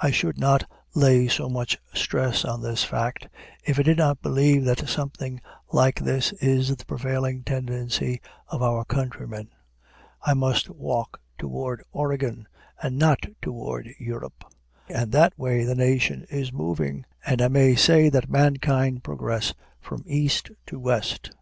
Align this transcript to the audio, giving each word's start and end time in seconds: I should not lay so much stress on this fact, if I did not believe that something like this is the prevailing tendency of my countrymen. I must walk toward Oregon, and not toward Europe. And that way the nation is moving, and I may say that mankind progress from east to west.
I 0.00 0.12
should 0.12 0.38
not 0.38 0.70
lay 0.94 1.26
so 1.26 1.48
much 1.48 1.76
stress 1.92 2.44
on 2.44 2.62
this 2.62 2.84
fact, 2.84 3.26
if 3.64 3.80
I 3.80 3.82
did 3.82 3.96
not 3.98 4.22
believe 4.22 4.64
that 4.64 4.88
something 4.88 5.40
like 5.72 5.98
this 5.98 6.30
is 6.34 6.76
the 6.76 6.84
prevailing 6.84 7.42
tendency 7.42 8.20
of 8.46 8.60
my 8.60 8.84
countrymen. 8.84 9.48
I 10.22 10.34
must 10.34 10.70
walk 10.70 11.20
toward 11.36 11.82
Oregon, 11.90 12.46
and 12.80 12.96
not 12.96 13.26
toward 13.42 13.88
Europe. 13.98 14.44
And 14.88 15.10
that 15.10 15.36
way 15.36 15.64
the 15.64 15.74
nation 15.74 16.26
is 16.30 16.52
moving, 16.52 17.04
and 17.26 17.42
I 17.42 17.48
may 17.48 17.74
say 17.74 18.08
that 18.08 18.30
mankind 18.30 19.02
progress 19.02 19.52
from 19.80 20.04
east 20.06 20.48
to 20.66 20.78
west. 20.78 21.32